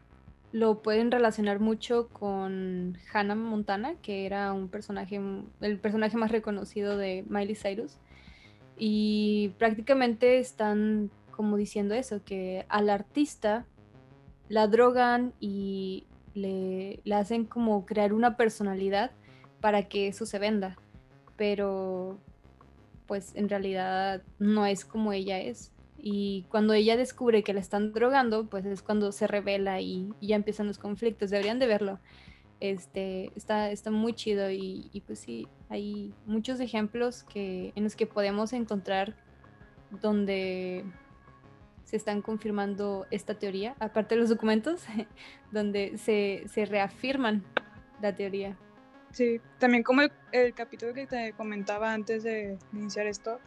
lo 0.51 0.81
pueden 0.81 1.11
relacionar 1.11 1.59
mucho 1.59 2.09
con 2.09 2.97
Hannah 3.13 3.35
Montana, 3.35 3.95
que 4.01 4.25
era 4.25 4.51
un 4.51 4.67
personaje, 4.67 5.19
el 5.61 5.79
personaje 5.79 6.17
más 6.17 6.31
reconocido 6.31 6.97
de 6.97 7.23
Miley 7.29 7.55
Cyrus. 7.55 7.97
Y 8.77 9.53
prácticamente 9.57 10.39
están 10.39 11.09
como 11.31 11.57
diciendo 11.57 11.95
eso, 11.95 12.23
que 12.23 12.65
al 12.69 12.89
artista 12.89 13.65
la 14.49 14.67
drogan 14.67 15.33
y 15.39 16.05
le, 16.33 16.99
le 17.03 17.15
hacen 17.15 17.45
como 17.45 17.85
crear 17.85 18.13
una 18.13 18.37
personalidad 18.37 19.11
para 19.59 19.87
que 19.87 20.07
eso 20.07 20.25
se 20.25 20.37
venda. 20.37 20.77
Pero 21.37 22.19
pues 23.11 23.35
en 23.35 23.49
realidad 23.49 24.21
no 24.39 24.65
es 24.65 24.85
como 24.85 25.11
ella 25.11 25.37
es. 25.37 25.73
Y 25.97 26.45
cuando 26.47 26.71
ella 26.71 26.95
descubre 26.95 27.43
que 27.43 27.53
la 27.53 27.59
están 27.59 27.91
drogando, 27.91 28.49
pues 28.49 28.65
es 28.65 28.81
cuando 28.81 29.11
se 29.11 29.27
revela 29.27 29.81
y, 29.81 30.13
ya 30.21 30.37
empiezan 30.37 30.67
los 30.67 30.77
conflictos. 30.77 31.29
Deberían 31.29 31.59
de 31.59 31.67
verlo. 31.67 31.99
Este, 32.61 33.33
está, 33.35 33.69
está 33.69 33.91
muy 33.91 34.13
chido 34.13 34.49
y, 34.49 35.03
pues 35.05 35.19
sí, 35.19 35.45
hay 35.67 36.13
muchos 36.25 36.61
ejemplos 36.61 37.23
que, 37.23 37.73
en 37.75 37.83
los 37.83 37.97
que 37.97 38.05
podemos 38.05 38.53
encontrar 38.53 39.13
donde 40.01 40.85
se 41.83 41.97
están 41.97 42.21
confirmando 42.21 43.07
esta 43.11 43.37
teoría, 43.37 43.75
aparte 43.81 44.15
de 44.15 44.21
los 44.21 44.29
documentos, 44.29 44.85
donde 45.51 45.97
se, 45.97 46.45
se 46.47 46.63
reafirman 46.63 47.43
la 48.01 48.15
teoría. 48.15 48.55
Sí, 49.11 49.41
también 49.59 49.83
como 49.83 50.01
el, 50.31 50.53
capítulo 50.53 50.93
que 50.93 51.05
te 51.05 51.33
comentaba 51.33 51.93
antes 51.93 52.23
de 52.23 52.57
iniciar 52.71 53.07
esto, 53.07 53.39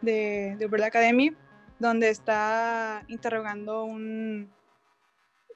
de, 0.00 0.56
de 0.58 0.84
Academy, 0.84 1.32
donde 1.78 2.08
está 2.08 3.04
interrogando 3.08 3.84
un, 3.84 4.52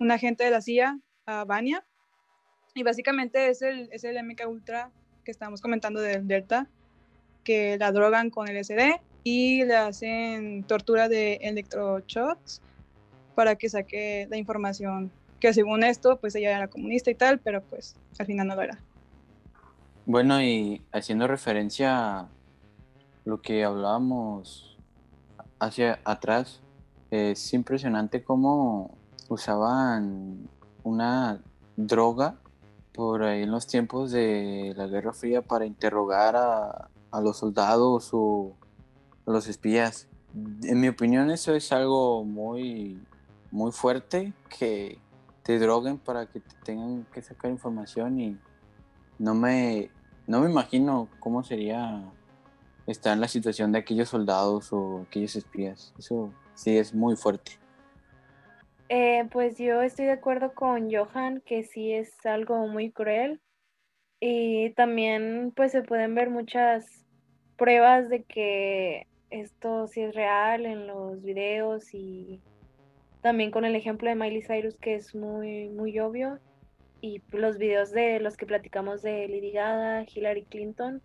un 0.01 0.11
agente 0.11 0.45
de 0.45 0.51
la 0.51 0.61
CIA, 0.61 0.99
a 1.27 1.45
Vania, 1.45 1.85
y 2.75 2.83
básicamente 2.83 3.49
es 3.49 3.63
el, 3.63 3.89
es 3.93 4.05
el 4.05 4.23
MK 4.23 4.49
Ultra 4.49 4.91
que 5.25 5.31
estamos 5.31 5.61
comentando 5.61 6.01
del 6.01 6.27
Delta, 6.27 6.69
que 7.43 7.77
la 7.79 7.93
drogan 7.93 8.31
con 8.31 8.49
LSD 8.49 9.01
y 9.25 9.65
le 9.65 9.77
hacen 9.77 10.65
tortura 10.65 11.09
de 11.09 11.35
electroshocks 11.43 12.61
para 13.35 13.57
que 13.57 13.69
saque 13.69 14.27
la 14.31 14.37
información 14.37 15.11
que 15.41 15.53
según 15.53 15.85
esto, 15.85 16.19
pues 16.19 16.35
ella 16.35 16.57
era 16.57 16.69
comunista 16.69 17.11
y 17.11 17.15
tal, 17.15 17.39
pero 17.39 17.63
pues 17.63 17.97
al 18.19 18.27
final 18.27 18.49
no 18.49 18.57
lo 18.57 18.63
era. 18.63 18.79
Bueno, 20.09 20.41
y 20.41 20.83
haciendo 20.93 21.27
referencia 21.27 22.21
a 22.21 22.29
lo 23.25 23.43
que 23.43 23.65
hablábamos 23.65 24.79
hacia 25.59 25.99
atrás, 26.05 26.61
es 27.11 27.53
impresionante 27.53 28.23
cómo 28.23 28.97
usaban 29.29 30.49
una 30.85 31.43
droga 31.77 32.37
por 32.95 33.25
ahí 33.25 33.43
en 33.43 33.51
los 33.51 33.67
tiempos 33.67 34.13
de 34.13 34.75
la 34.77 34.87
Guerra 34.87 35.13
Fría 35.13 35.43
para 35.43 35.67
interrogar 35.67 36.37
a, 36.37 36.89
a 37.11 37.21
los 37.21 37.39
soldados 37.39 38.11
o 38.13 38.55
a 39.27 39.33
los 39.33 39.49
espías. 39.49 40.07
En 40.63 40.81
mi 40.81 40.87
opinión 40.87 41.33
eso 41.33 41.53
es 41.53 41.73
algo 41.73 42.23
muy, 42.23 43.05
muy 43.51 43.73
fuerte 43.73 44.35
que 44.57 45.01
te 45.43 45.59
droguen 45.59 45.99
para 45.99 46.27
que 46.27 46.39
te 46.39 46.55
tengan 46.63 47.05
que 47.13 47.23
sacar 47.23 47.51
información 47.51 48.21
y 48.21 48.39
no 49.19 49.35
me, 49.35 49.91
no 50.27 50.41
me 50.41 50.51
imagino 50.51 51.09
cómo 51.21 51.43
sería 51.43 52.03
estar 52.87 53.13
en 53.13 53.21
la 53.21 53.29
situación 53.29 53.73
de 53.73 53.79
aquellos 53.79 54.09
soldados 54.09 54.73
o 54.73 55.03
aquellos 55.07 55.37
espías. 55.37 55.95
Eso 55.99 56.33
sí 56.55 56.77
es 56.77 56.95
muy 56.95 57.17
fuerte. 57.17 57.53
Eh, 58.89 59.29
pues 59.33 59.59
yo 59.59 59.83
estoy 59.83 60.07
de 60.07 60.13
acuerdo 60.13 60.55
con 60.55 60.93
Johan 60.93 61.43
que 61.45 61.65
sí 61.65 61.93
es 61.93 62.25
algo 62.25 62.69
muy 62.69 62.93
cruel 62.93 63.41
y 64.21 64.71
también 64.71 65.53
pues 65.57 65.73
se 65.73 65.83
pueden 65.83 66.15
ver 66.15 66.31
muchas 66.31 67.05
pruebas 67.57 68.09
de 68.09 68.23
que 68.23 69.09
esto 69.31 69.89
sí 69.89 70.03
es 70.03 70.15
real 70.15 70.67
en 70.67 70.87
los 70.87 71.21
videos 71.23 71.93
y 71.93 72.41
también 73.23 73.51
con 73.51 73.65
el 73.65 73.75
ejemplo 73.75 74.09
de 74.09 74.15
Miley 74.15 74.43
Cyrus 74.43 74.77
que 74.77 74.95
es 74.95 75.17
muy 75.17 75.69
muy 75.71 75.99
obvio 75.99 76.39
y 77.01 77.23
los 77.33 77.59
videos 77.59 77.91
de 77.91 78.21
los 78.21 78.37
que 78.37 78.47
platicamos 78.47 79.03
de 79.03 79.29
Lady 79.29 79.53
Gaga, 79.53 80.05
Hillary 80.13 80.45
Clinton 80.45 81.03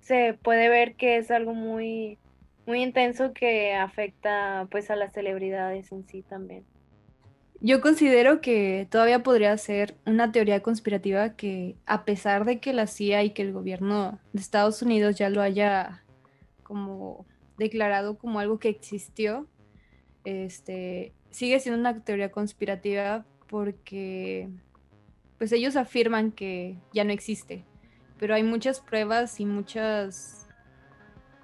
se 0.00 0.34
puede 0.34 0.68
ver 0.68 0.94
que 0.96 1.16
es 1.16 1.30
algo 1.30 1.54
muy 1.54 2.18
muy 2.66 2.82
intenso 2.82 3.32
que 3.32 3.74
afecta 3.74 4.68
pues 4.70 4.90
a 4.90 4.96
las 4.96 5.12
celebridades 5.12 5.90
en 5.92 6.06
sí 6.06 6.22
también. 6.22 6.64
Yo 7.60 7.80
considero 7.80 8.40
que 8.40 8.88
todavía 8.90 9.22
podría 9.22 9.56
ser 9.56 9.94
una 10.04 10.32
teoría 10.32 10.62
conspirativa 10.62 11.36
que 11.36 11.76
a 11.86 12.04
pesar 12.04 12.44
de 12.44 12.58
que 12.58 12.72
la 12.72 12.88
CIA 12.88 13.22
y 13.22 13.30
que 13.30 13.42
el 13.42 13.52
gobierno 13.52 14.18
de 14.32 14.40
Estados 14.40 14.82
Unidos 14.82 15.16
ya 15.16 15.30
lo 15.30 15.40
haya 15.40 16.02
como 16.62 17.24
declarado 17.58 18.18
como 18.18 18.40
algo 18.40 18.58
que 18.58 18.68
existió, 18.68 19.46
este, 20.24 21.12
sigue 21.30 21.60
siendo 21.60 21.80
una 21.80 22.02
teoría 22.02 22.32
conspirativa 22.32 23.24
porque 23.48 24.48
pues 25.42 25.50
ellos 25.50 25.74
afirman 25.74 26.30
que 26.30 26.78
ya 26.92 27.02
no 27.02 27.10
existe, 27.10 27.64
pero 28.20 28.32
hay 28.32 28.44
muchas 28.44 28.78
pruebas 28.78 29.40
y 29.40 29.44
muchas 29.44 30.46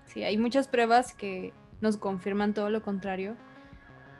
sí, 0.05 0.23
hay 0.23 0.39
muchas 0.39 0.69
pruebas 0.69 1.15
que 1.15 1.53
nos 1.81 1.97
confirman 1.97 2.55
todo 2.55 2.71
lo 2.71 2.81
contrario 2.81 3.35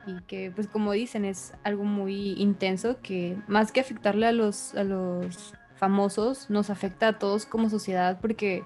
y 0.05 0.19
que 0.23 0.51
pues 0.51 0.67
como 0.67 0.91
dicen 0.91 1.23
es 1.23 1.53
algo 1.63 1.85
muy 1.85 2.33
intenso 2.33 2.99
que 3.01 3.37
más 3.47 3.71
que 3.71 3.79
afectarle 3.79 4.25
a 4.25 4.33
los, 4.33 4.75
a 4.75 4.83
los 4.83 5.53
famosos 5.77 6.49
nos 6.49 6.69
afecta 6.69 7.07
a 7.07 7.17
todos 7.17 7.45
como 7.45 7.69
sociedad 7.69 8.19
porque 8.19 8.65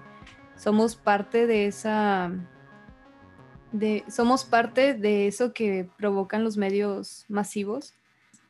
somos 0.56 0.96
parte 0.96 1.46
de 1.46 1.66
esa 1.66 2.32
de 3.70 4.02
somos 4.08 4.44
parte 4.44 4.94
de 4.94 5.28
eso 5.28 5.52
que 5.52 5.88
provocan 5.96 6.42
los 6.42 6.56
medios 6.56 7.24
masivos. 7.28 7.94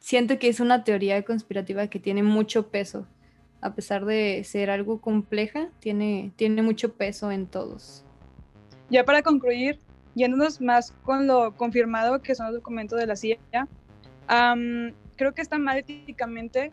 Siento 0.05 0.39
que 0.39 0.49
es 0.49 0.61
una 0.61 0.85
teoría 0.85 1.23
conspirativa 1.23 1.87
que 1.87 1.99
tiene 1.99 2.23
mucho 2.23 2.69
peso. 2.69 3.07
A 3.63 3.75
pesar 3.75 4.05
de 4.05 4.45
ser 4.45 4.69
algo 4.69 5.01
compleja, 5.01 5.71
tiene, 5.81 6.31
tiene 6.37 6.61
mucho 6.61 6.93
peso 6.93 7.33
en 7.33 7.47
todos. 7.47 8.05
Ya 8.91 9.07
para 9.07 9.23
concluir, 9.23 9.79
yéndonos 10.15 10.61
más 10.61 10.91
con 11.05 11.27
lo 11.27 11.57
confirmado 11.57 12.21
que 12.21 12.35
son 12.35 12.49
los 12.49 12.57
documentos 12.57 13.01
de 13.01 13.07
la 13.07 13.17
CIA, 13.17 13.39
creo 15.17 15.33
que 15.33 15.41
está 15.41 15.57
mal 15.57 15.79
éticamente, 15.79 16.71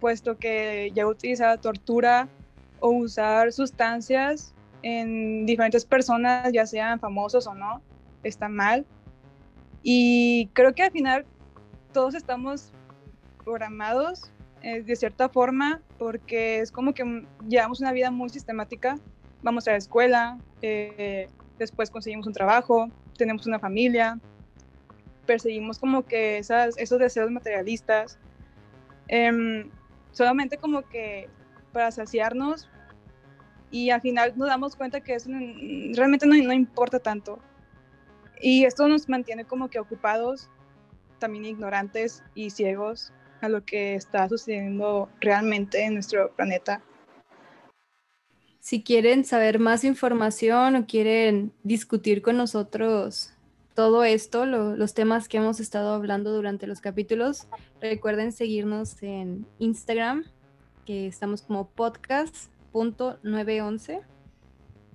puesto 0.00 0.38
que 0.38 0.92
ya 0.94 1.06
utilizaba 1.06 1.58
tortura 1.58 2.26
o 2.80 2.88
usar 2.88 3.52
sustancias 3.52 4.54
en 4.80 5.44
diferentes 5.44 5.84
personas, 5.84 6.50
ya 6.54 6.64
sean 6.64 6.98
famosos 6.98 7.46
o 7.46 7.52
no, 7.52 7.82
está 8.22 8.48
mal. 8.48 8.86
Y 9.82 10.48
creo 10.54 10.74
que 10.74 10.84
al 10.84 10.90
final 10.90 11.26
todos 11.92 12.14
estamos 12.14 12.72
programados 13.44 14.30
eh, 14.62 14.82
de 14.82 14.96
cierta 14.96 15.28
forma, 15.28 15.80
porque 15.98 16.60
es 16.60 16.70
como 16.70 16.94
que 16.94 17.26
llevamos 17.48 17.80
una 17.80 17.92
vida 17.92 18.10
muy 18.10 18.28
sistemática. 18.28 18.98
Vamos 19.42 19.66
a 19.66 19.72
la 19.72 19.76
escuela, 19.76 20.38
eh, 20.62 21.28
después 21.58 21.90
conseguimos 21.90 22.26
un 22.26 22.32
trabajo, 22.32 22.88
tenemos 23.16 23.46
una 23.46 23.58
familia, 23.58 24.20
perseguimos 25.26 25.78
como 25.78 26.04
que 26.04 26.38
esas, 26.38 26.78
esos 26.78 26.98
deseos 26.98 27.30
materialistas, 27.30 28.18
em, 29.08 29.68
solamente 30.12 30.58
como 30.58 30.82
que 30.82 31.28
para 31.72 31.90
saciarnos 31.90 32.68
y 33.70 33.90
al 33.90 34.00
final 34.00 34.34
nos 34.36 34.48
damos 34.48 34.76
cuenta 34.76 35.00
que 35.00 35.14
eso 35.14 35.30
realmente 35.94 36.26
no, 36.26 36.34
no 36.36 36.52
importa 36.52 37.00
tanto. 37.00 37.38
Y 38.40 38.64
esto 38.64 38.86
nos 38.86 39.08
mantiene 39.08 39.44
como 39.44 39.68
que 39.68 39.78
ocupados, 39.78 40.50
también 41.22 41.44
ignorantes 41.44 42.24
y 42.34 42.50
ciegos 42.50 43.12
a 43.40 43.48
lo 43.48 43.64
que 43.64 43.94
está 43.94 44.28
sucediendo 44.28 45.08
realmente 45.20 45.84
en 45.84 45.94
nuestro 45.94 46.34
planeta. 46.34 46.82
Si 48.58 48.82
quieren 48.82 49.24
saber 49.24 49.60
más 49.60 49.84
información 49.84 50.74
o 50.76 50.86
quieren 50.86 51.52
discutir 51.62 52.22
con 52.22 52.36
nosotros 52.36 53.32
todo 53.74 54.04
esto, 54.04 54.44
los 54.46 54.94
temas 54.94 55.28
que 55.28 55.36
hemos 55.38 55.60
estado 55.60 55.94
hablando 55.94 56.32
durante 56.32 56.66
los 56.66 56.80
capítulos, 56.80 57.46
recuerden 57.80 58.32
seguirnos 58.32 59.00
en 59.02 59.46
Instagram, 59.58 60.24
que 60.84 61.06
estamos 61.06 61.42
como 61.42 61.70
podcast.911. 61.70 64.02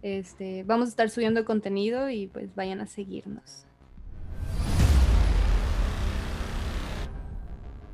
Este, 0.02 0.64
vamos 0.64 0.88
a 0.88 0.90
estar 0.90 1.10
subiendo 1.10 1.44
contenido 1.44 2.10
y 2.10 2.28
pues 2.28 2.54
vayan 2.56 2.80
a 2.82 2.88
seguirnos. 2.88 3.67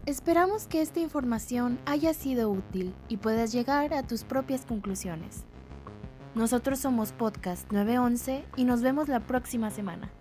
Esperamos 0.06 0.68
que 0.68 0.82
esta 0.82 1.00
información 1.00 1.80
haya 1.86 2.13
sido 2.13 2.52
útil 2.52 2.94
y 3.08 3.16
puedas 3.16 3.54
llegar 3.54 3.94
a 3.94 4.04
tus 4.04 4.26
propias 4.26 4.66
conclusiones. 4.66 5.46
Nosotros 6.36 6.80
somos 6.80 7.13
Podcast 7.13 7.72
911 7.72 8.44
y 8.58 8.66
nos 8.66 8.82
vemos 8.82 9.08
la 9.08 9.22
próxima 9.22 9.72
semana. 9.72 10.12